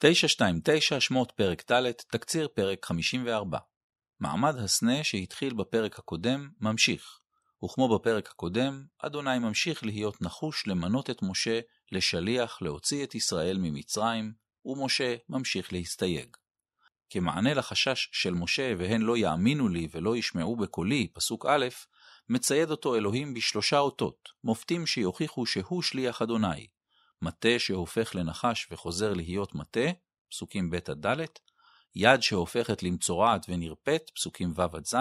[0.00, 3.58] 929 שמות פרק ד', תקציר פרק 54.
[4.20, 7.18] מעמד הסנה שהתחיל בפרק הקודם ממשיך,
[7.64, 11.60] וכמו בפרק הקודם, אדוני ממשיך להיות נחוש למנות את משה
[11.92, 14.32] לשליח להוציא את ישראל ממצרים,
[14.64, 16.36] ומשה ממשיך להסתייג.
[17.10, 21.66] כמענה לחשש של משה והן לא יאמינו לי ולא ישמעו בקולי, פסוק א',
[22.28, 26.66] מצייד אותו אלוהים בשלושה אותות, מופתים שיוכיחו שהוא שליח אדוני,
[27.22, 29.90] מטה שהופך לנחש וחוזר להיות מטה,
[30.30, 31.26] פסוקים ב' עד ד',
[31.94, 34.96] יד שהופכת למצורעת ונרפאת, פסוקים ו' עד ז',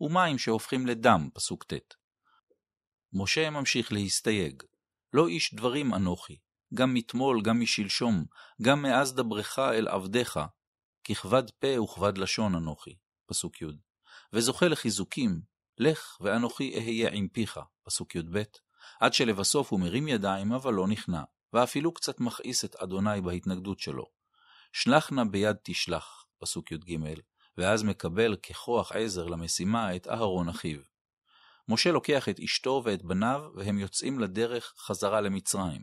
[0.00, 1.94] ומים שהופכים לדם, פסוק ט'.
[3.12, 4.62] משה ממשיך להסתייג,
[5.12, 6.38] לא איש דברים אנוכי,
[6.74, 8.24] גם מתמול, גם משלשום,
[8.62, 10.40] גם מאז דברך אל עבדיך,
[11.04, 13.66] ככבד פה וכבד לשון אנוכי, פסוק י',
[14.32, 15.40] וזוכה לחיזוקים,
[15.78, 18.42] לך ואנוכי אהיה עם פיך, פסוק י"ב,
[19.00, 24.06] עד שלבסוף הוא מרים ידיים אבל לא נכנע, ואפילו קצת מכעיס את אדוני בהתנגדות שלו.
[24.72, 26.98] שלח נא ביד תשלח, פסוק י"ג,
[27.58, 30.80] ואז מקבל ככוח עזר למשימה את אהרון אחיו.
[31.68, 35.82] משה לוקח את אשתו ואת בניו, והם יוצאים לדרך חזרה למצרים.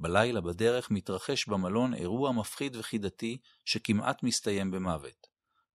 [0.00, 5.26] בלילה בדרך מתרחש במלון אירוע מפחיד וחידתי שכמעט מסתיים במוות.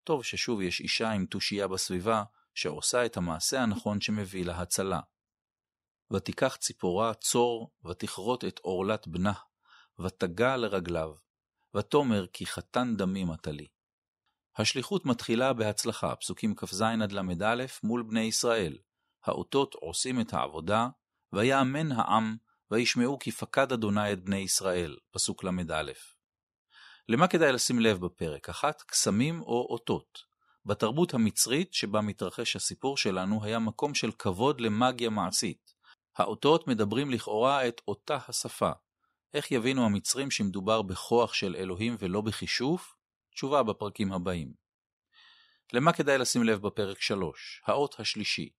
[0.03, 4.99] טוב ששוב יש אישה עם תושייה בסביבה, שעושה את המעשה הנכון שמביא להצלה.
[6.13, 9.33] ותיקח ציפורה צור, ותכרות את עורלת בנה,
[9.99, 11.11] ותגע לרגליו,
[11.75, 13.67] ותאמר כי חתן דמים אתה לי.
[14.57, 18.77] השליחות מתחילה בהצלחה, פסוקים כ"ז עד ל"א מול בני ישראל.
[19.25, 20.87] האותות עושים את העבודה,
[21.33, 22.37] ויאמן העם,
[22.71, 25.91] וישמעו כי פקד אדוני את בני ישראל, פסוק ל"א.
[27.09, 28.49] למה כדאי לשים לב בפרק?
[28.49, 30.19] אחת, קסמים או אותות.
[30.65, 35.66] בתרבות המצרית שבה מתרחש הסיפור שלנו היה מקום של כבוד למאגיה מעשית.
[36.17, 38.71] האותות מדברים לכאורה את אותה השפה.
[39.33, 42.95] איך יבינו המצרים שמדובר בכוח של אלוהים ולא בכישוף?
[43.31, 44.53] תשובה בפרקים הבאים.
[45.73, 47.61] למה כדאי לשים לב בפרק 3?
[47.65, 48.49] האות השלישי.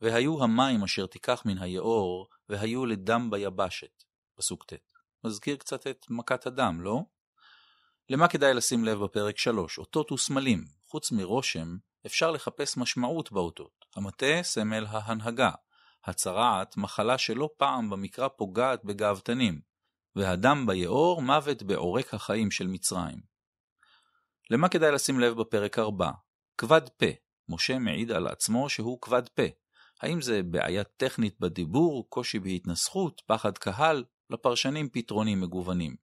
[0.00, 4.04] והיו המים אשר תיקח מן היאור, והיו לדם ביבשת.
[4.34, 4.72] פסוק ט'.
[5.24, 7.00] מזכיר קצת את מכת הדם, לא?
[8.08, 9.78] למה כדאי לשים לב בפרק 3?
[9.78, 10.64] אותות וסמלים.
[10.86, 11.76] חוץ מרושם,
[12.06, 13.84] אפשר לחפש משמעות באותות.
[13.96, 15.50] המטה, סמל ההנהגה.
[16.04, 19.60] הצרעת, מחלה שלא פעם במקרא פוגעת בגאוותנים,
[20.16, 23.20] והדם ביאור, מוות בעורק החיים של מצרים.
[24.50, 26.10] למה כדאי לשים לב בפרק 4?
[26.58, 27.06] כבד פה.
[27.48, 29.42] משה מעיד על עצמו שהוא כבד פה.
[30.00, 34.04] האם זה בעיה טכנית בדיבור, קושי בהתנסחות, פחד קהל?
[34.30, 35.96] לפרשנים פתרונים מגוונים.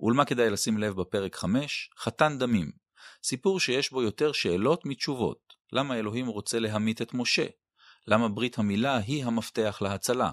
[0.00, 1.90] ולמה כדאי לשים לב בפרק 5?
[1.98, 2.72] חתן דמים.
[3.22, 5.54] סיפור שיש בו יותר שאלות מתשובות.
[5.72, 7.46] למה אלוהים רוצה להמית את משה?
[8.08, 10.30] למה ברית המילה היא המפתח להצלה?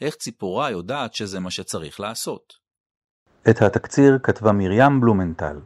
[0.00, 2.52] איך ציפורה יודעת שזה מה שצריך לעשות?
[3.50, 5.56] את התקציר כתבה מרים בלומנטל.